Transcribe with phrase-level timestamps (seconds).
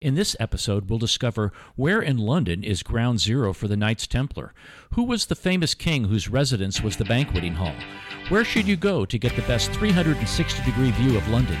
[0.00, 4.54] In this episode, we'll discover where in London is ground zero for the Knights Templar.
[4.94, 7.74] Who was the famous king whose residence was the banqueting hall?
[8.30, 11.58] Where should you go to get the best 360 degree view of London?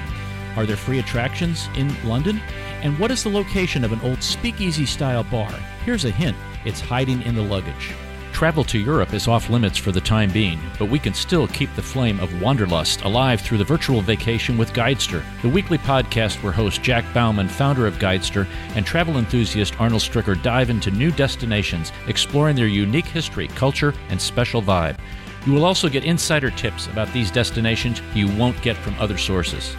[0.56, 2.40] Are there free attractions in London?
[2.80, 5.52] And what is the location of an old speakeasy style bar?
[5.84, 7.92] Here's a hint it's hiding in the luggage.
[8.40, 11.68] Travel to Europe is off limits for the time being, but we can still keep
[11.76, 16.50] the flame of wanderlust alive through the virtual vacation with Guidester, the weekly podcast where
[16.50, 21.92] host Jack Bauman, founder of Guidester, and travel enthusiast Arnold Stricker dive into new destinations,
[22.06, 24.98] exploring their unique history, culture, and special vibe.
[25.44, 29.76] You will also get insider tips about these destinations you won't get from other sources.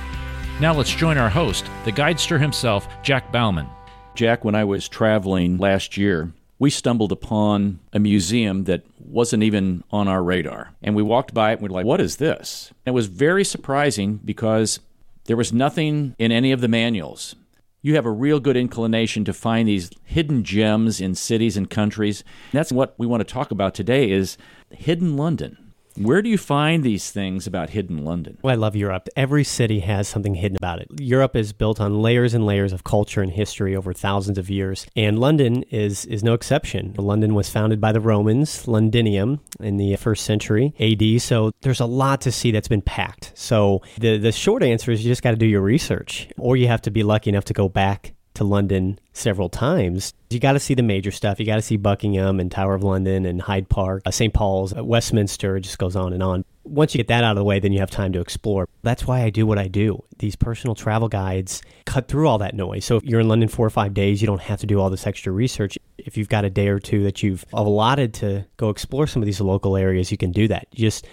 [0.59, 3.67] Now let's join our host, the Guidester himself, Jack Bauman.
[4.13, 9.83] Jack, when I was traveling last year, we stumbled upon a museum that wasn't even
[9.89, 10.71] on our radar.
[10.83, 12.71] And we walked by it and we are like, what is this?
[12.85, 14.79] And it was very surprising because
[15.25, 17.35] there was nothing in any of the manuals.
[17.81, 22.23] You have a real good inclination to find these hidden gems in cities and countries.
[22.51, 24.37] And that's what we want to talk about today is
[24.69, 25.70] hidden London.
[25.97, 28.37] Where do you find these things about hidden London?
[28.41, 29.09] Well, I love Europe.
[29.15, 30.87] Every city has something hidden about it.
[30.99, 34.85] Europe is built on layers and layers of culture and history over thousands of years,
[34.95, 36.93] and London is is no exception.
[36.97, 41.21] London was founded by the Romans, Londinium, in the first century AD.
[41.21, 43.31] So there's a lot to see that's been packed.
[43.35, 46.67] So the the short answer is you just got to do your research, or you
[46.67, 50.13] have to be lucky enough to go back to London several times.
[50.29, 51.39] You got to see the major stuff.
[51.39, 54.33] You got to see Buckingham and Tower of London and Hyde Park, uh, St.
[54.33, 55.57] Paul's, uh, Westminster.
[55.57, 56.45] It just goes on and on.
[56.63, 58.67] Once you get that out of the way, then you have time to explore.
[58.83, 60.03] That's why I do what I do.
[60.19, 62.85] These personal travel guides cut through all that noise.
[62.85, 64.89] So if you're in London four or five days, you don't have to do all
[64.89, 65.77] this extra research.
[65.97, 69.25] If you've got a day or two that you've allotted to go explore some of
[69.25, 70.67] these local areas, you can do that.
[70.73, 71.07] Just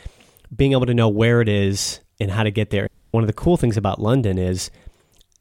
[0.55, 2.89] being able to know where it is and how to get there.
[3.11, 4.71] One of the cool things about London is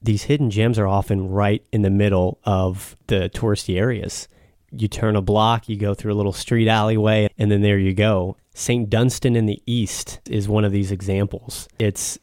[0.08, 4.30] these hidden gems are often right in the middle of the touristy areas.
[4.72, 7.94] You turn a block, you go through a little street alleyway, and then there you
[7.94, 8.38] go.
[8.54, 8.90] St.
[8.90, 11.68] Dunstan in the East is one of these examples.
[11.78, 12.18] It's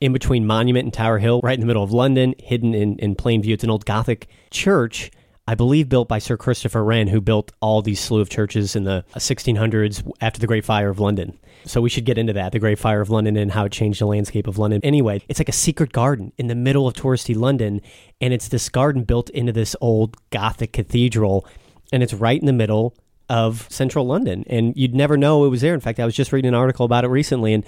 [0.00, 3.14] in between Monument and Tower Hill, right in the middle of London, hidden in, in
[3.14, 3.54] plain view.
[3.54, 5.12] It's an old Gothic church
[5.48, 8.84] I believe built by Sir Christopher Wren, who built all these slew of churches in
[8.84, 11.38] the uh, 1600s after the Great Fire of London.
[11.64, 13.98] So we should get into that, the Great Fire of London and how it changed
[13.98, 14.82] the landscape of London.
[14.84, 17.80] Anyway, it's like a secret garden in the middle of touristy London,
[18.20, 21.46] and it's this garden built into this old Gothic cathedral,
[21.94, 22.94] and it's right in the middle
[23.30, 24.44] of central London.
[24.50, 25.72] And you'd never know it was there.
[25.72, 27.64] In fact, I was just reading an article about it recently, and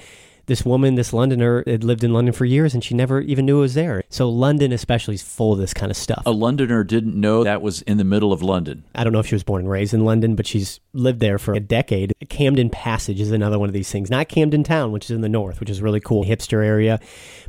[0.50, 3.58] this woman, this Londoner, had lived in London for years and she never even knew
[3.58, 4.02] it was there.
[4.08, 6.24] So London, especially, is full of this kind of stuff.
[6.26, 8.82] A Londoner didn't know that was in the middle of London.
[8.96, 11.38] I don't know if she was born and raised in London, but she's lived there
[11.38, 12.12] for a decade.
[12.28, 14.10] Camden Passage is another one of these things.
[14.10, 16.98] Not Camden Town, which is in the north, which is really cool, hipster area.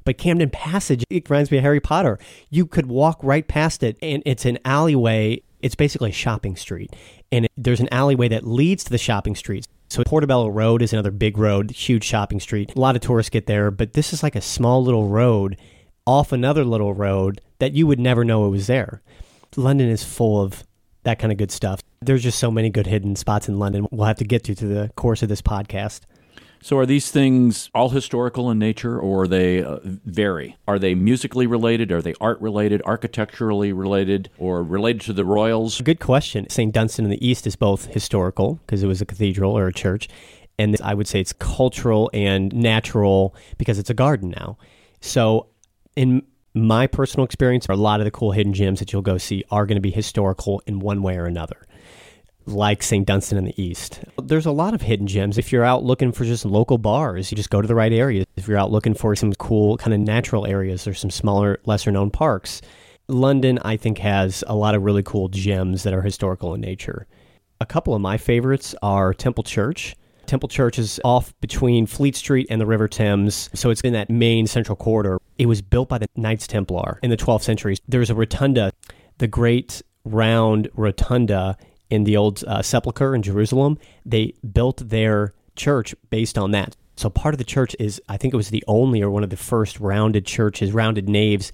[0.06, 2.20] But Camden Passage, it reminds me of Harry Potter.
[2.52, 5.42] You could walk right past it, and it's an alleyway.
[5.62, 6.96] It's basically a shopping street.
[7.32, 9.68] And there's an alleyway that leads to the shopping streets.
[9.92, 12.74] So Portobello Road is another big road, huge shopping street.
[12.78, 15.58] A lot of tourists get there, but this is like a small little road
[16.08, 19.02] off another little road that you would never know it was there.
[19.58, 20.64] London is full of
[21.04, 21.82] that kind of good stuff.
[22.00, 24.74] There's just so many good hidden spots in London we'll have to get to through
[24.74, 26.04] the course of this podcast.
[26.64, 30.58] So, are these things all historical in nature, or they uh, vary?
[30.68, 31.92] Are they musically related?
[31.92, 35.82] Are they art related, architecturally related, or related to the royals?
[35.82, 36.48] Good question.
[36.52, 36.72] St.
[36.72, 40.08] Dunstan in the East is both historical, because it was a cathedral or a church,
[40.60, 44.60] and I would say it's cultural and natural because it's a garden now.
[45.00, 45.48] So,
[45.96, 46.22] in
[46.54, 49.66] my personal experience, a lot of the cool hidden gems that you'll go see are
[49.66, 51.66] going to be historical in one way or another
[52.46, 53.06] like St.
[53.06, 54.02] Dunstan in the East.
[54.22, 55.38] There's a lot of hidden gems.
[55.38, 58.26] If you're out looking for just local bars, you just go to the right areas.
[58.36, 61.92] If you're out looking for some cool kind of natural areas, there's some smaller, lesser
[61.92, 62.62] known parks.
[63.08, 67.08] London, I think, has a lot of really cool gems that are historical in nature.
[67.60, 69.96] A couple of my favorites are Temple Church.
[70.26, 74.10] Temple Church is off between Fleet Street and the River Thames, so it's in that
[74.10, 75.20] main central corridor.
[75.38, 77.78] It was built by the Knights Templar in the 12th century.
[77.88, 78.72] There's a rotunda,
[79.18, 81.58] the great round rotunda
[81.92, 86.76] in the old uh, sepulchre in Jerusalem, they built their church based on that.
[86.96, 89.30] So part of the church is, I think it was the only or one of
[89.30, 91.52] the first rounded churches, rounded naves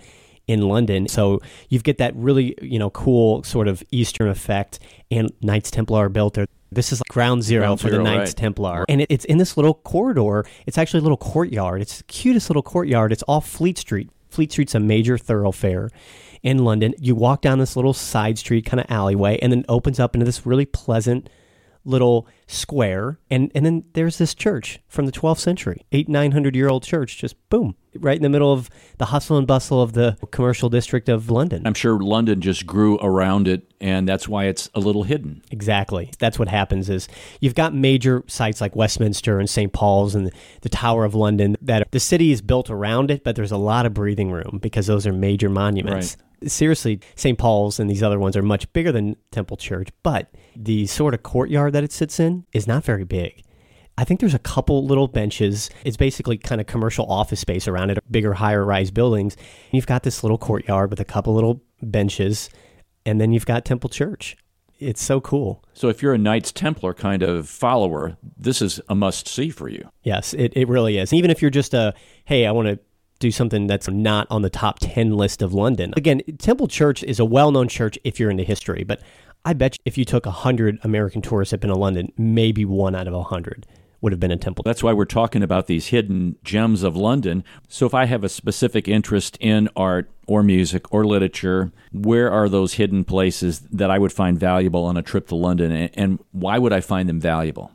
[0.48, 1.08] in London.
[1.08, 1.40] So
[1.70, 4.80] you've get that really, you know, cool sort of Eastern effect.
[5.12, 6.48] And Knights Templar built there.
[6.72, 8.38] This is like ground zero ground for zero, the Knights right.
[8.38, 8.86] Templar.
[8.90, 10.46] And it, it's in this little corridor.
[10.66, 11.82] It's actually a little courtyard.
[11.82, 13.12] It's the cutest little courtyard.
[13.12, 14.10] It's off Fleet Street.
[14.30, 15.90] Fleet Street's a major thoroughfare
[16.44, 16.94] in London.
[17.00, 20.26] You walk down this little side street kind of alleyway and then opens up into
[20.26, 21.30] this really pleasant
[21.88, 23.18] little square.
[23.32, 27.18] And, and then there's this church from the 12th century, eight, 900 year old church,
[27.18, 31.08] just boom, right in the middle of the hustle and bustle of the commercial district
[31.10, 31.66] of London.
[31.66, 35.42] I'm sure London just grew around it, and that's why it's a little hidden.
[35.50, 36.12] Exactly.
[36.20, 37.08] That's what happens is
[37.40, 39.72] you've got major sites like Westminster and St.
[39.72, 40.32] Paul's and
[40.62, 43.86] the Tower of London that the city is built around it, but there's a lot
[43.86, 46.18] of breathing room because those are major monuments.
[46.18, 46.27] Right.
[46.46, 47.38] Seriously, St.
[47.38, 51.24] Paul's and these other ones are much bigger than Temple Church, but the sort of
[51.24, 53.44] courtyard that it sits in is not very big.
[53.98, 55.72] I think there's a couple little benches.
[55.84, 59.36] It's basically kind of commercial office space around it, bigger, higher rise buildings.
[59.72, 62.50] You've got this little courtyard with a couple little benches,
[63.06, 64.38] and then you've got Temple Church.
[64.80, 65.64] It's so cool.
[65.74, 69.68] So, if you're a Knights Templar kind of follower, this is a must see for
[69.68, 69.90] you.
[70.04, 71.14] Yes, it, it really is.
[71.14, 71.96] Even if you're just a,
[72.26, 72.80] hey, I want to
[73.20, 75.94] do something that's not on the top 10 list of London.
[75.98, 79.02] Again, Temple Church is a well known church if you're into history, but
[79.46, 83.14] I bet if you took 100 American tourists up into London, maybe one out of
[83.14, 83.66] 100
[84.02, 84.64] would have been a temple.
[84.64, 87.44] That's why we're talking about these hidden gems of London.
[87.68, 92.48] So if I have a specific interest in art or music or literature, where are
[92.48, 96.60] those hidden places that I would find valuable on a trip to London and why
[96.60, 97.72] would I find them valuable?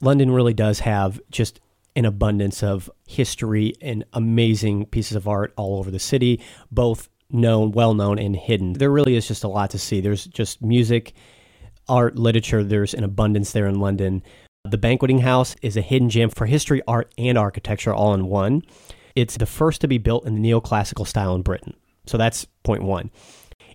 [0.00, 1.60] London really does have just
[1.94, 6.40] an abundance of history and amazing pieces of art all over the city,
[6.70, 8.74] both known, well known, and hidden.
[8.74, 10.00] There really is just a lot to see.
[10.00, 11.14] There's just music,
[11.88, 12.62] art, literature.
[12.62, 14.22] There's an abundance there in London.
[14.64, 18.62] The Banqueting House is a hidden gem for history, art, and architecture all in one.
[19.14, 21.74] It's the first to be built in the neoclassical style in Britain.
[22.06, 23.10] So that's point one.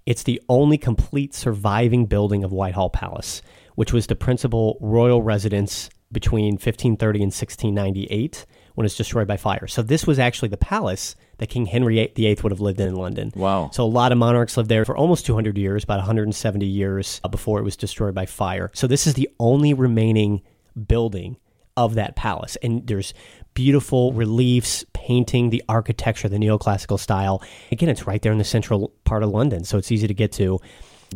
[0.06, 3.42] It's the only complete surviving building of Whitehall Palace,
[3.76, 8.46] which was the principal royal residence between 1530 and 1698
[8.76, 9.68] when it's destroyed by fire.
[9.68, 12.96] So this was actually the palace that King Henry VIII would have lived in in
[12.96, 13.32] London.
[13.36, 13.70] Wow.
[13.74, 17.60] So a lot of monarchs lived there for almost 200 years, about 170 years before
[17.60, 18.72] it was destroyed by fire.
[18.74, 20.42] So this is the only remaining
[20.88, 21.38] building
[21.76, 22.56] of that palace.
[22.58, 23.14] And there's
[23.54, 27.42] beautiful reliefs painting the architecture, the neoclassical style.
[27.72, 30.32] Again, it's right there in the central part of London, so it's easy to get
[30.34, 30.60] to.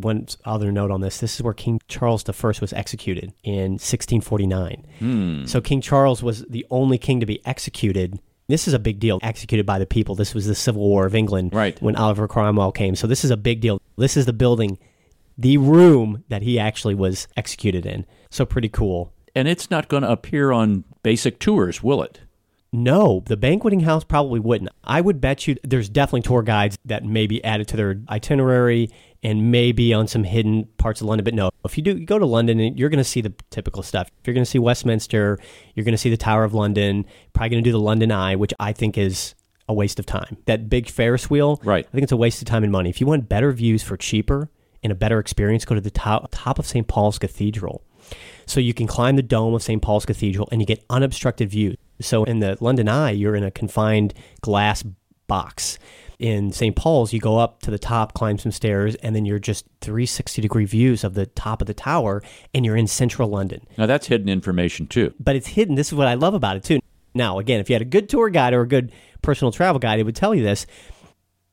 [0.00, 4.86] One other note on this this is where King Charles I was executed in 1649.
[4.98, 5.44] Hmm.
[5.46, 8.18] So King Charles was the only king to be executed.
[8.48, 10.14] This is a big deal, executed by the people.
[10.14, 11.80] This was the Civil War of England Right.
[11.80, 12.96] when Oliver Cromwell came.
[12.96, 13.80] So this is a big deal.
[13.96, 14.78] This is the building,
[15.38, 18.04] the room that he actually was executed in.
[18.30, 19.12] So pretty cool.
[19.34, 22.20] And it's not going to appear on basic tours, will it?
[22.74, 24.70] No, the banqueting house probably wouldn't.
[24.82, 28.90] I would bet you there's definitely tour guides that may be added to their itinerary
[29.22, 31.24] and maybe on some hidden parts of London.
[31.24, 33.82] But no, if you do you go to London, you're going to see the typical
[33.82, 34.08] stuff.
[34.20, 35.38] If you're going to see Westminster,
[35.74, 38.36] you're going to see the Tower of London, probably going to do the London Eye,
[38.36, 39.34] which I think is
[39.68, 40.36] a waste of time.
[40.46, 41.86] That big Ferris wheel, Right.
[41.86, 42.90] I think it's a waste of time and money.
[42.90, 44.50] If you want better views for cheaper
[44.82, 46.86] and a better experience, go to the top, top of St.
[46.88, 47.82] Paul's Cathedral.
[48.46, 49.80] So you can climb the dome of St.
[49.80, 51.76] Paul's Cathedral and you get unobstructed views.
[52.00, 54.82] So in the London Eye, you're in a confined glass
[55.28, 55.78] box.
[56.22, 56.76] In St.
[56.76, 60.40] Paul's, you go up to the top, climb some stairs, and then you're just 360
[60.40, 62.22] degree views of the top of the tower,
[62.54, 63.66] and you're in central London.
[63.76, 65.12] Now, that's hidden information, too.
[65.18, 65.74] But it's hidden.
[65.74, 66.78] This is what I love about it, too.
[67.12, 69.98] Now, again, if you had a good tour guide or a good personal travel guide,
[69.98, 70.64] it would tell you this.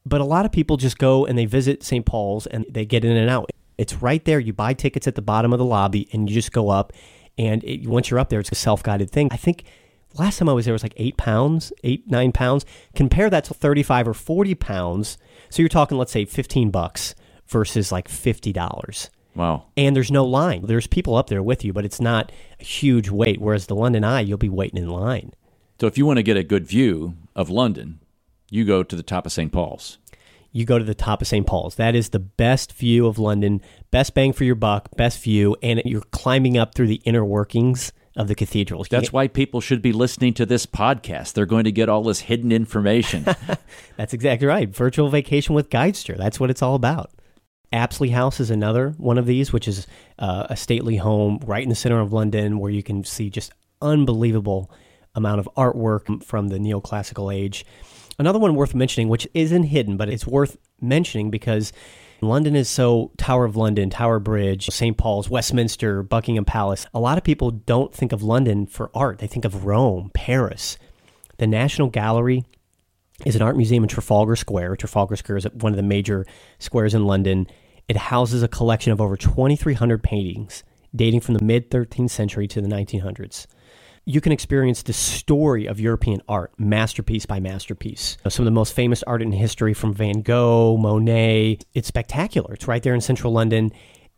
[0.06, 2.06] But a lot of people just go and they visit St.
[2.06, 3.50] Paul's and they get in and out.
[3.80, 4.40] It's right there.
[4.40, 6.94] You buy tickets at the bottom of the lobby and you just go up.
[7.40, 9.30] And it, once you're up there, it's a self guided thing.
[9.32, 9.64] I think
[10.16, 12.66] last time I was there was like eight pounds, eight, nine pounds.
[12.96, 15.18] Compare that to 35 or 40 pounds.
[15.50, 17.16] So you're talking, let's say, 15 bucks
[17.48, 19.10] versus like $50.
[19.36, 19.66] Wow.
[19.78, 20.66] And there's no line.
[20.66, 23.40] There's people up there with you, but it's not a huge wait.
[23.40, 25.34] Whereas the London Eye, you'll be waiting in line.
[25.80, 28.00] So, if you want to get a good view of London,
[28.50, 29.52] you go to the top of St.
[29.52, 29.98] Paul's.
[30.52, 31.46] you go to the top of St.
[31.48, 31.76] Paul's.
[31.76, 33.62] That is the best view of London,
[33.92, 37.94] best bang for your buck, best view, and you're climbing up through the inner workings
[38.16, 38.86] of the cathedral.
[38.90, 41.34] That's why people should be listening to this podcast.
[41.34, 43.26] They're going to get all this hidden information.
[43.98, 44.70] That's exactly right.
[44.70, 46.18] Virtual vacation with Guidester.
[46.18, 47.12] That's what it's all about.
[47.72, 49.86] Apsley House is another one of these, which is
[50.18, 53.52] uh, a stately home right in the center of London where you can see just
[53.82, 54.72] unbelievable
[55.16, 57.66] amount of artwork from the neoclassical age.
[58.18, 61.72] Another one worth mentioning, which isn't hidden, but it's worth mentioning because
[62.22, 64.98] London is so Tower of London, Tower Bridge, St.
[64.98, 66.86] Paul's, Westminster, Buckingham Palace.
[66.94, 69.20] A lot of people don't think of London for art.
[69.20, 70.78] They think of Rome, Paris.
[71.38, 72.44] The National Gallery
[73.26, 74.76] is an art museum in Trafalgar Square.
[74.76, 76.26] Trafalgar Square is one of the major
[76.58, 77.48] squares in London.
[77.88, 80.64] It houses a collection of over 2,300 paintings
[80.96, 83.48] dating from the mid 13th century to the 1900s.
[84.10, 88.18] You can experience the story of European art, masterpiece by masterpiece.
[88.28, 91.60] Some of the most famous art in history from Van Gogh, Monet.
[91.76, 92.56] It's spectacular.
[92.56, 93.72] It's right there in central London.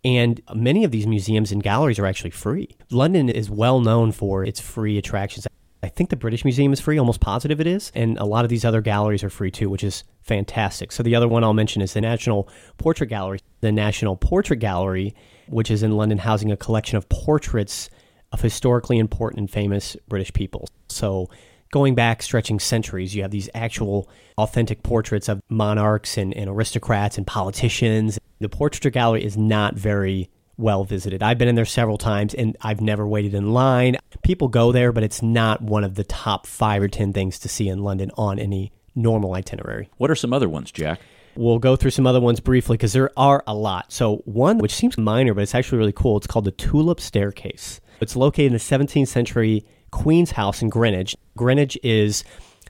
[0.06, 2.70] And many of these museums and galleries are actually free.
[2.90, 5.46] London is well known for its free attractions.
[5.84, 7.92] I think the British Museum is free, almost positive it is.
[7.94, 10.94] And a lot of these other galleries are free too, which is fantastic.
[10.94, 13.40] So the other one I'll mention is the National Portrait Gallery.
[13.60, 15.14] The National Portrait Gallery,
[15.50, 17.90] which is in London, housing a collection of portraits
[18.32, 20.68] of historically important and famous British people.
[20.88, 21.30] So
[21.72, 27.18] going back, stretching centuries, you have these actual authentic portraits of monarchs and, and aristocrats
[27.18, 28.20] and politicians.
[28.40, 31.24] The portraiture gallery is not very well visited.
[31.24, 33.98] I've been in there several times and I've never waited in line.
[34.24, 37.50] People go there, but it's not one of the top five or 10 things to
[37.50, 39.90] see in London on any normal itinerary.
[39.98, 41.00] What are some other ones, Jack?
[41.36, 43.92] We'll go through some other ones briefly because there are a lot.
[43.92, 47.80] So, one which seems minor, but it's actually really cool, it's called the Tulip Staircase.
[48.02, 51.16] It's located in the 17th century Queen's House in Greenwich.
[51.38, 52.24] Greenwich is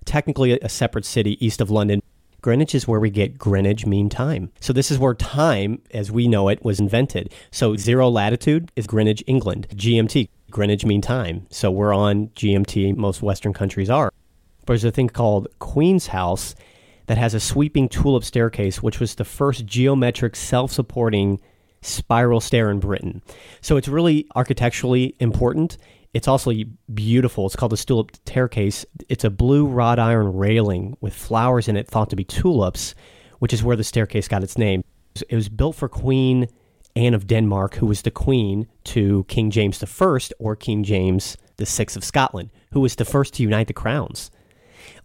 [0.04, 2.02] technically a separate city east of London.
[2.42, 4.52] Greenwich is where we get Greenwich Mean Time.
[4.60, 7.34] So this is where time, as we know it, was invented.
[7.50, 9.70] So zero latitude is Greenwich, England.
[9.74, 11.48] GMT, Greenwich Mean Time.
[11.50, 12.98] So we're on GMT.
[12.98, 14.12] Most Western countries are.
[14.66, 16.56] There's a thing called Queen's House
[17.06, 21.40] that has a sweeping tulip staircase, which was the first geometric, self-supporting
[21.82, 23.22] spiral stair in Britain.
[23.62, 25.78] So it's really architecturally important.
[26.14, 26.52] It's also
[26.94, 27.46] beautiful.
[27.46, 28.86] It's called the tulip staircase.
[29.10, 32.94] It's a blue wrought iron railing with flowers in it thought to be tulips,
[33.40, 34.84] which is where the staircase got its name.
[35.30, 36.48] It was built for Queen
[36.96, 41.88] Anne of Denmark, who was the queen to King James I or King James VI
[41.96, 44.32] of Scotland, who was the first to unite the crowns.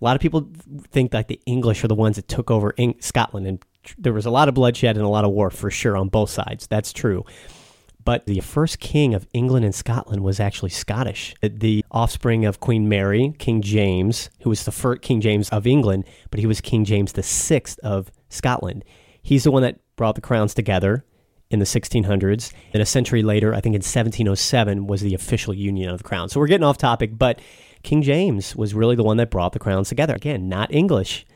[0.00, 0.48] A lot of people
[0.90, 3.64] think that the English are the ones that took over Scotland, and
[3.98, 6.30] there was a lot of bloodshed and a lot of war for sure on both
[6.30, 6.66] sides.
[6.66, 7.24] That's true.
[8.04, 11.34] But the first king of England and Scotland was actually Scottish.
[11.42, 15.66] Uh, the offspring of Queen Mary, King James, who was the first King James of
[15.66, 18.84] England, but he was King James VI of Scotland.
[19.22, 21.04] He's the one that brought the crowns together
[21.50, 22.52] in the 1600s.
[22.72, 26.28] And a century later, I think in 1707, was the official union of the crown.
[26.28, 27.40] So we're getting off topic, but
[27.82, 30.14] King James was really the one that brought the crowns together.
[30.14, 31.26] Again, not English,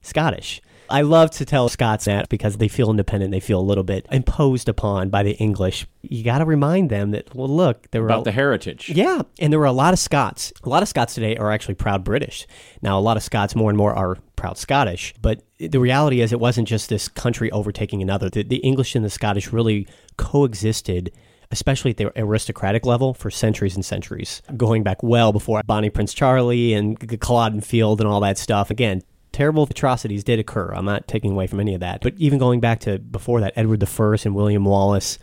[0.00, 0.60] Scottish.
[0.90, 3.30] I love to tell Scots that because they feel independent.
[3.30, 5.86] They feel a little bit imposed upon by the English.
[6.02, 8.88] You got to remind them that, well, look, there were about a, the heritage.
[8.88, 10.52] Yeah, and there were a lot of Scots.
[10.62, 12.46] A lot of Scots today are actually proud British.
[12.82, 15.14] Now, a lot of Scots more and more are proud Scottish.
[15.22, 18.28] But the reality is, it wasn't just this country overtaking another.
[18.28, 21.12] The, the English and the Scottish really coexisted
[21.52, 26.14] especially at the aristocratic level, for centuries and centuries, going back well before Bonnie Prince
[26.14, 28.70] Charlie and Culloden Field and all that stuff.
[28.70, 29.02] Again,
[29.40, 30.70] terrible atrocities did occur.
[30.70, 32.02] I'm not taking away from any of that.
[32.02, 35.18] But even going back to before that, Edward I and William Wallace,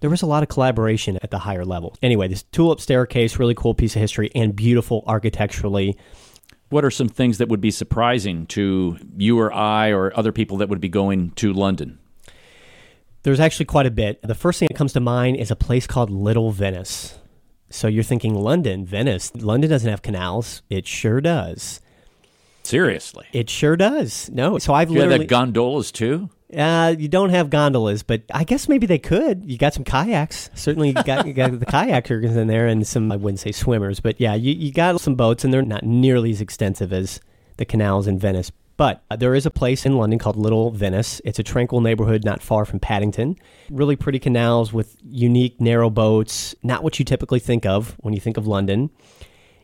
[0.00, 1.96] there was a lot of collaboration at the higher level.
[2.00, 5.98] Anyway, this tulip staircase, really cool piece of history and beautiful architecturally.
[6.68, 10.58] What are some things that would be surprising to you or I or other people
[10.58, 11.98] that would be going to London?
[13.24, 14.22] There's actually quite a bit.
[14.22, 17.18] The first thing that comes to mind is a place called Little Venice.
[17.70, 19.34] So you're thinking London, Venice.
[19.34, 20.62] London doesn't have canals.
[20.70, 21.80] It sure does.
[22.66, 24.28] Seriously, it sure does.
[24.30, 26.30] No, so I've you literally have gondolas too.
[26.56, 29.44] Uh, you don't have gondolas, but I guess maybe they could.
[29.44, 30.50] You got some kayaks.
[30.54, 34.00] Certainly, you got, you got the kayakers in there, and some I wouldn't say swimmers,
[34.00, 37.20] but yeah, you, you got some boats, and they're not nearly as extensive as
[37.56, 38.50] the canals in Venice.
[38.76, 41.20] But uh, there is a place in London called Little Venice.
[41.24, 43.36] It's a tranquil neighborhood not far from Paddington.
[43.70, 48.20] Really pretty canals with unique narrow boats, not what you typically think of when you
[48.20, 48.90] think of London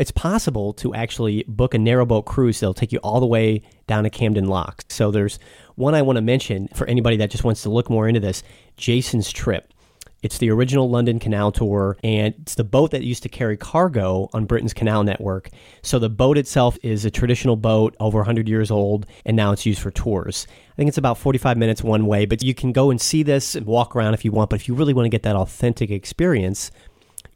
[0.02, 4.02] it's possible to actually book a narrowboat cruise that'll take you all the way down
[4.02, 4.82] to Camden Lock.
[4.88, 5.38] So there's
[5.76, 8.42] one I want to mention for anybody that just wants to look more into this
[8.76, 9.72] Jason's Trip.
[10.24, 14.28] It's the original London Canal Tour, and it's the boat that used to carry cargo
[14.32, 15.50] on Britain's canal network.
[15.82, 19.64] So the boat itself is a traditional boat, over 100 years old, and now it's
[19.64, 20.48] used for tours.
[20.72, 23.54] I think it's about 45 minutes one way, but you can go and see this
[23.54, 24.50] and walk around if you want.
[24.50, 26.72] But if you really want to get that authentic experience,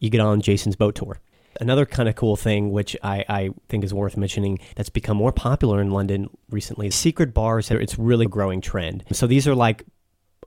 [0.00, 1.20] you get on Jason's boat tour.
[1.60, 5.32] Another kind of cool thing, which I, I think is worth mentioning, that's become more
[5.32, 7.70] popular in London recently, secret bars.
[7.70, 9.04] It's really a growing trend.
[9.12, 9.84] So these are like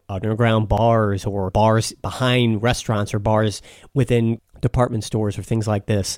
[0.07, 3.61] underground bars or bars behind restaurants or bars
[3.93, 6.17] within department stores or things like this.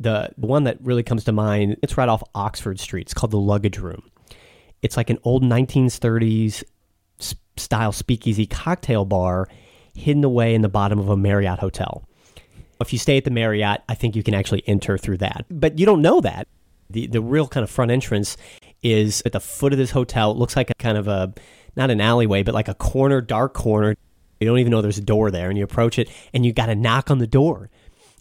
[0.00, 3.02] The, the one that really comes to mind, it's right off Oxford Street.
[3.02, 4.10] It's called the Luggage Room.
[4.82, 6.64] It's like an old 1930s
[7.56, 9.48] style speakeasy cocktail bar
[9.94, 12.06] hidden away in the bottom of a Marriott hotel.
[12.80, 15.46] If you stay at the Marriott, I think you can actually enter through that.
[15.50, 16.48] But you don't know that.
[16.90, 18.36] The the real kind of front entrance
[18.82, 20.30] is at the foot of this hotel.
[20.32, 21.32] It looks like a kind of a
[21.76, 23.96] not an alleyway, but like a corner, dark corner.
[24.40, 26.66] You don't even know there's a door there, and you approach it, and you got
[26.66, 27.70] to knock on the door.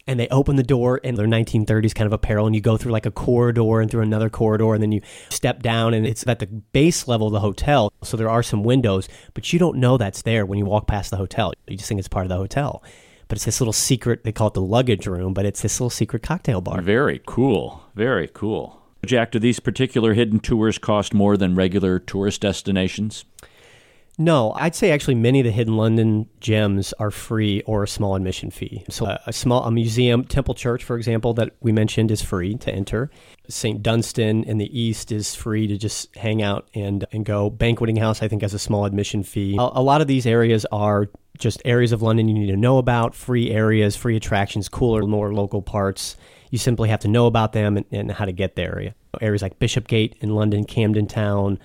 [0.06, 2.92] and they open the door and they're 1930s kind of apparel and you go through
[2.92, 6.40] like a corridor and through another corridor and then you step down and it's at
[6.40, 9.98] the base level of the hotel so there are some windows but you don't know
[9.98, 12.36] that's there when you walk past the hotel you just think it's part of the
[12.36, 12.84] hotel
[13.34, 15.90] but it's this little secret they call it the luggage room but it's this little
[15.90, 21.36] secret cocktail bar very cool very cool jack do these particular hidden tours cost more
[21.36, 23.26] than regular tourist destinations
[24.20, 28.14] no, I'd say actually many of the hidden London gems are free or a small
[28.14, 28.86] admission fee.
[28.88, 32.54] So a, a small a museum, Temple Church, for example, that we mentioned is free
[32.58, 33.10] to enter.
[33.50, 33.82] St.
[33.82, 37.50] Dunstan in the east is free to just hang out and and go.
[37.50, 39.56] Banqueting House, I think, has a small admission fee.
[39.58, 42.78] A, a lot of these areas are just areas of London you need to know
[42.78, 46.16] about, free areas, free attractions, cooler, more local parts.
[46.52, 48.94] You simply have to know about them and, and how to get there.
[49.20, 51.60] Areas like Bishopgate in London, Camden Town.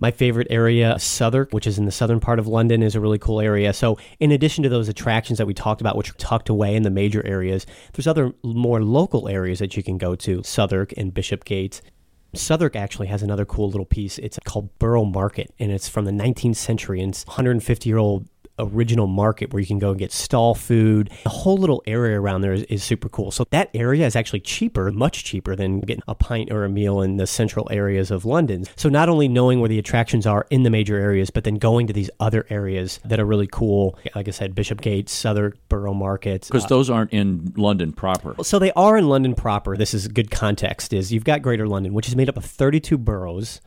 [0.00, 3.18] My favorite area, Southwark, which is in the southern part of London, is a really
[3.18, 3.72] cool area.
[3.72, 6.82] So, in addition to those attractions that we talked about, which are tucked away in
[6.82, 11.14] the major areas, there's other more local areas that you can go to Southwark and
[11.14, 11.80] Bishopgate.
[12.34, 14.18] Southwark actually has another cool little piece.
[14.18, 17.00] It's called Borough Market, and it's from the 19th century.
[17.00, 21.10] And it's 150 year old original market where you can go and get stall food.
[21.24, 23.30] The whole little area around there is, is, super cool.
[23.30, 27.00] So that area is actually cheaper, much cheaper than getting a pint or a meal
[27.00, 28.66] in the central areas of London.
[28.76, 31.86] So not only knowing where the attractions are in the major areas, but then going
[31.86, 33.98] to these other areas that are really cool.
[34.14, 36.46] Like I said, Bishop Bishopgate, Southwark, Borough Market.
[36.46, 38.34] Because uh, those aren't in London proper.
[38.42, 39.76] So they are in London proper.
[39.76, 42.98] This is good context is you've got Greater London, which is made up of 32
[42.98, 43.60] boroughs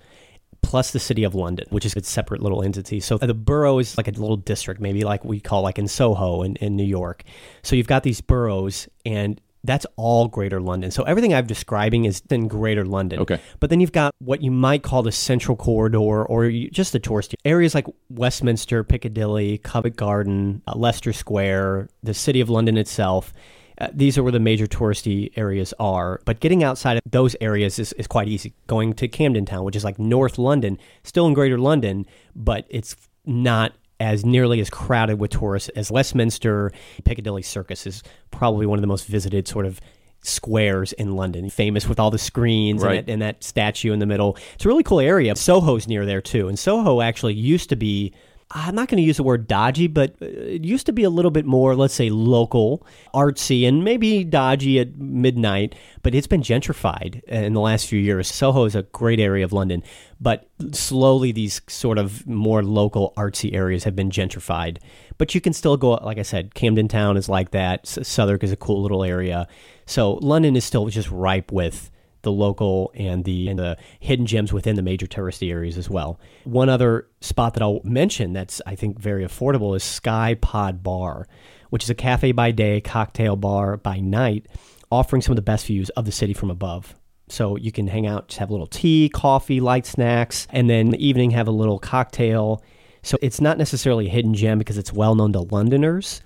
[0.67, 2.99] plus the city of London, which is a separate little entity.
[2.99, 6.43] So the borough is like a little district, maybe like we call like in Soho
[6.43, 7.23] in, in New York.
[7.63, 10.91] So you've got these boroughs and that's all Greater London.
[10.91, 13.19] So everything I'm describing is in Greater London.
[13.19, 13.39] Okay.
[13.61, 17.33] But then you've got what you might call the Central Corridor or just the tourist
[17.45, 23.31] areas like Westminster, Piccadilly, Covent Garden, uh, Leicester Square, the City of London itself.
[23.79, 26.21] Uh, these are where the major touristy areas are.
[26.25, 28.53] But getting outside of those areas is, is quite easy.
[28.67, 32.05] Going to Camden Town, which is like North London, still in Greater London,
[32.35, 36.71] but it's not as nearly as crowded with tourists as Westminster.
[37.03, 39.79] Piccadilly Circus is probably one of the most visited sort of
[40.21, 42.97] squares in London, famous with all the screens right.
[42.97, 44.37] and, that, and, that, statue in the middle.
[44.55, 45.35] It's a really cool area.
[45.35, 48.13] Soho's near there too, and Soho actually used to be
[48.51, 51.09] I'm not going to use the word dodgy, but uh, it used to be a
[51.09, 55.75] little bit more, let's say, local, artsy, and maybe dodgy at midnight.
[56.01, 58.27] But it's been gentrified in the last few years.
[58.27, 59.83] Soho is a great area of London,
[60.21, 64.77] but slowly these sort of more local, artsy areas have been gentrified.
[65.17, 67.85] But you can still go, like I said, Camden Town is like that.
[67.85, 69.47] Southwark is a cool little area.
[69.85, 74.51] So London is still just ripe with the local and the, and the hidden gems
[74.51, 76.19] within the major touristy areas as well.
[76.43, 81.27] One other spot that I'll mention that's I think very affordable is Sky Pod Bar,
[81.69, 84.47] which is a cafe by day, cocktail bar by night,
[84.91, 86.95] offering some of the best views of the city from above.
[87.29, 90.91] So you can hang out, just have a little tea, coffee, light snacks, and then
[90.91, 92.63] the evening have a little cocktail.
[93.03, 96.21] So it's not necessarily a hidden gem because it's well known to Londoners,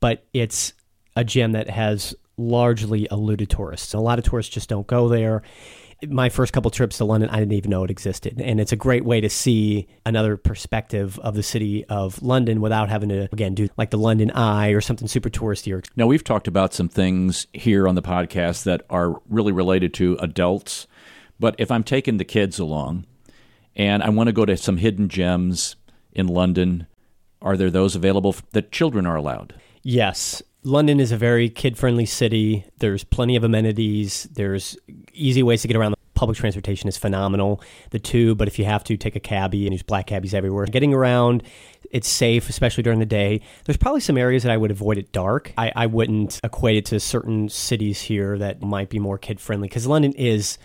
[0.00, 0.74] but it's
[1.16, 3.92] a gem that has largely eluded tourists.
[3.92, 5.42] A lot of tourists just don't go there.
[6.06, 8.40] My first couple trips to London, I didn't even know it existed.
[8.40, 12.88] And it's a great way to see another perspective of the city of London without
[12.88, 15.84] having to, again, do like the London Eye or something super touristy.
[15.96, 20.16] Now, we've talked about some things here on the podcast that are really related to
[20.20, 20.86] adults.
[21.40, 23.04] But if I'm taking the kids along
[23.74, 25.74] and I want to go to some hidden gems
[26.12, 26.86] in London,
[27.42, 29.54] are there those available that children are allowed?
[29.82, 30.42] Yes.
[30.64, 32.64] London is a very kid friendly city.
[32.78, 34.28] There's plenty of amenities.
[34.32, 34.76] There's
[35.12, 35.92] easy ways to get around.
[35.92, 37.62] The public transportation is phenomenal.
[37.90, 40.66] The tube, but if you have to, take a cabbie and there's black cabbies everywhere.
[40.66, 41.44] Getting around,
[41.90, 43.40] it's safe, especially during the day.
[43.64, 45.52] There's probably some areas that I would avoid at dark.
[45.56, 49.68] I, I wouldn't equate it to certain cities here that might be more kid friendly
[49.68, 50.58] because London is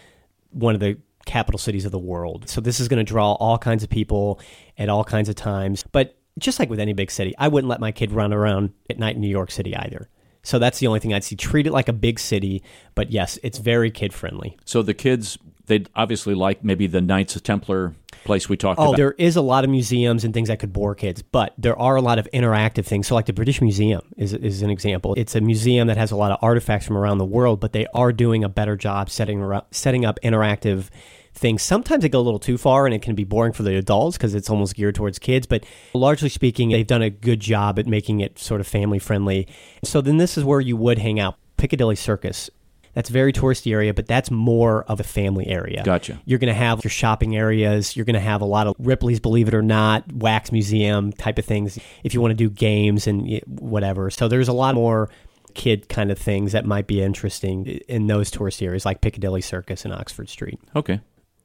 [0.49, 2.49] one of the capital cities of the world.
[2.49, 4.39] So this is going to draw all kinds of people
[4.77, 5.83] at all kinds of times.
[5.91, 8.99] But just like with any big city, I wouldn't let my kid run around at
[8.99, 10.09] night in New York City either.
[10.43, 11.35] So that's the only thing I'd see.
[11.35, 12.63] Treat it like a big city,
[12.95, 14.57] but yes, it's very kid friendly.
[14.65, 18.97] So the kids, they'd obviously like maybe the Knights Templar place we talked oh, about.
[18.97, 21.95] there is a lot of museums and things that could bore kids, but there are
[21.95, 23.07] a lot of interactive things.
[23.07, 25.13] So, like the British Museum is, is an example.
[25.15, 27.87] It's a museum that has a lot of artifacts from around the world, but they
[27.93, 30.89] are doing a better job setting, setting up interactive
[31.33, 31.61] things.
[31.61, 34.17] Sometimes they go a little too far and it can be boring for the adults
[34.17, 35.47] because it's almost geared towards kids.
[35.47, 39.47] But largely speaking, they've done a good job at making it sort of family friendly.
[39.83, 41.35] So then this is where you would hang out.
[41.57, 42.49] Piccadilly Circus.
[42.93, 45.81] That's very touristy area, but that's more of a family area.
[45.83, 46.21] Gotcha.
[46.25, 47.95] You're going to have your shopping areas.
[47.95, 51.39] You're going to have a lot of Ripley's, believe it or not, wax museum type
[51.39, 51.79] of things.
[52.03, 55.09] If you want to do games and whatever, so there's a lot more
[55.55, 59.85] kid kind of things that might be interesting in those tourist areas like Piccadilly Circus
[59.85, 60.59] and Oxford Street.
[60.75, 60.99] Okay.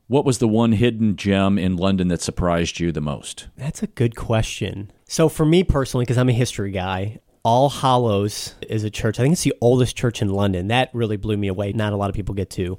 [0.08, 3.48] What was the one hidden gem in London that surprised you the most?
[3.58, 4.90] That's a good question.
[5.06, 9.20] So, for me personally, because I'm a history guy, All Hallows is a church.
[9.20, 10.68] I think it's the oldest church in London.
[10.68, 11.72] That really blew me away.
[11.72, 12.78] Not a lot of people get to.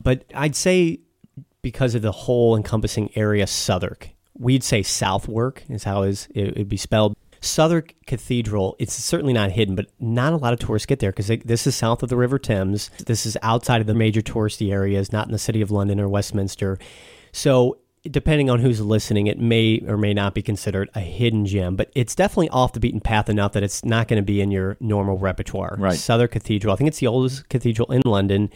[0.00, 1.00] But I'd say
[1.60, 4.10] because of the whole encompassing area, Southwark.
[4.38, 7.16] We'd say Southwark is how it would be spelled.
[7.40, 11.28] Southwark Cathedral, it's certainly not hidden, but not a lot of tourists get there because
[11.44, 12.90] this is south of the River Thames.
[13.06, 16.08] This is outside of the major touristy areas, not in the city of London or
[16.08, 16.78] Westminster.
[17.32, 21.76] So, depending on who's listening, it may or may not be considered a hidden gem,
[21.76, 24.50] but it's definitely off the beaten path enough that it's not going to be in
[24.50, 25.76] your normal repertoire.
[25.78, 25.98] Right.
[25.98, 28.50] Southwark Cathedral, I think it's the oldest cathedral in London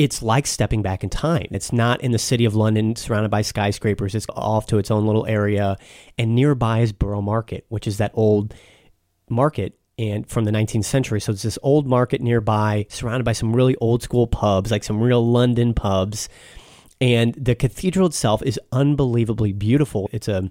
[0.00, 1.46] it's like stepping back in time.
[1.50, 4.14] It's not in the city of London surrounded by skyscrapers.
[4.14, 5.76] It's off to its own little area.
[6.16, 8.54] And nearby is Borough Market, which is that old
[9.28, 11.20] market and from the 19th century.
[11.20, 15.02] So it's this old market nearby, surrounded by some really old school pubs, like some
[15.02, 16.30] real London pubs.
[16.98, 20.08] And the cathedral itself is unbelievably beautiful.
[20.14, 20.50] It's a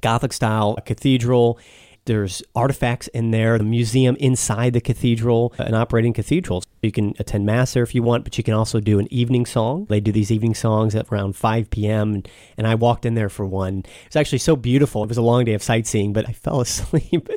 [0.00, 1.60] Gothic style cathedral.
[2.04, 6.64] There's artifacts in there, the museum inside the cathedral, uh, an operating cathedral.
[6.82, 9.46] You can attend Mass there if you want, but you can also do an evening
[9.46, 9.86] song.
[9.88, 12.24] They do these evening songs at around 5 p.m.,
[12.56, 13.78] and I walked in there for one.
[13.78, 15.04] It was actually so beautiful.
[15.04, 17.28] It was a long day of sightseeing, but I fell asleep,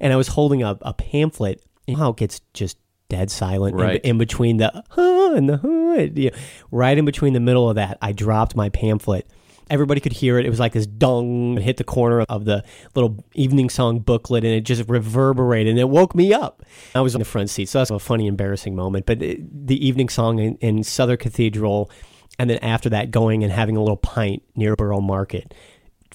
[0.00, 1.62] and I was holding a, a pamphlet.
[1.86, 2.78] Know how it gets just
[3.10, 4.00] dead silent right.
[4.02, 6.36] in, in, between the huh and the huh, you know,
[6.70, 9.28] right in between the middle of that, I dropped my pamphlet
[9.70, 10.46] Everybody could hear it.
[10.46, 14.52] It was like this dong hit the corner of the little evening song booklet and
[14.52, 16.62] it just reverberated and it woke me up.
[16.94, 19.06] I was in the front seat, so that's a funny, embarrassing moment.
[19.06, 21.90] But the evening song in, in Southwark Cathedral,
[22.38, 25.54] and then after that, going and having a little pint near Borough Market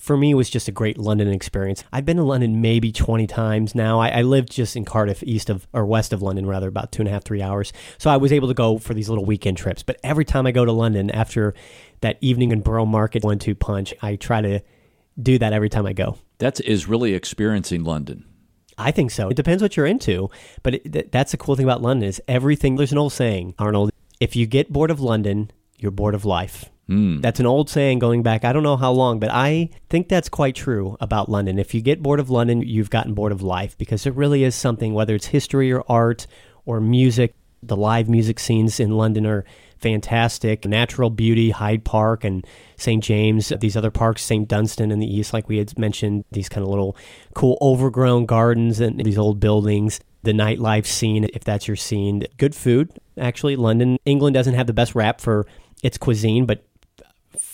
[0.10, 1.84] for me was just a great London experience.
[1.94, 4.00] I've been to London maybe 20 times now.
[4.00, 7.04] I, I lived just in Cardiff, east of or west of London, rather, about two
[7.04, 7.72] and a half, three hours.
[8.00, 9.84] So I was able to go for these little weekend trips.
[9.84, 11.54] But every time I go to London after
[12.02, 14.62] that evening in Borough Market one two punch, I try to
[15.22, 16.18] do that every time I go.
[16.40, 18.26] That is really experiencing London.
[18.80, 19.30] I think so.
[19.30, 20.32] It depends what you're into,
[20.64, 22.78] but it, that's the cool thing about London is everything.
[22.78, 23.92] There's an old saying, Arnold.
[24.20, 26.66] If you get bored of London, you're bored of life.
[26.90, 27.22] Mm.
[27.22, 30.28] That's an old saying going back, I don't know how long, but I think that's
[30.28, 31.60] quite true about London.
[31.60, 34.56] If you get bored of London, you've gotten bored of life because it really is
[34.56, 36.26] something, whether it's history or art
[36.66, 39.46] or music, the live music scenes in London are
[39.78, 40.66] fantastic.
[40.66, 42.46] Natural beauty, Hyde Park and
[42.78, 43.04] St.
[43.04, 44.48] James, these other parks, St.
[44.48, 46.98] Dunstan in the east, like we had mentioned, these kind of little
[47.36, 50.00] cool overgrown gardens and these old buildings.
[50.24, 52.26] The nightlife scene, if that's your scene.
[52.38, 53.56] Good food, actually.
[53.56, 55.46] London, England doesn't have the best rap for
[55.82, 56.66] its cuisine, but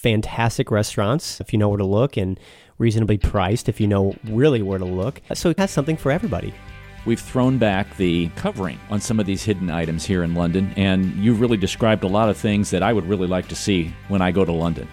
[0.05, 2.39] fantastic restaurants if you know where to look and
[2.77, 5.19] reasonably priced if you know really where to look.
[5.33, 6.53] So it has something for everybody.
[7.07, 11.11] We've thrown back the covering on some of these hidden items here in London, and
[11.15, 14.21] you've really described a lot of things that I would really like to see when
[14.21, 14.87] I go to London.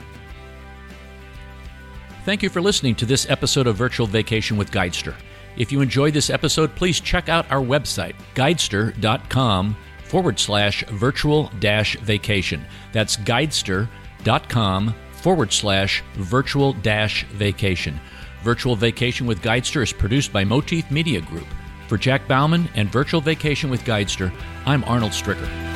[2.25, 5.15] Thank you for listening to this episode of Virtual Vacation with Guidester.
[5.59, 11.99] If you enjoyed this episode, please check out our website, guidester.com forward slash virtual dash
[11.99, 12.65] vacation.
[12.93, 17.99] That's guidester.com forward slash virtual dash vacation.
[18.43, 21.47] Virtual Vacation with Guidester is produced by Motif Media Group.
[21.87, 24.33] For Jack Bauman and Virtual Vacation with Guidester,
[24.67, 25.72] I'm Arnold Stricker.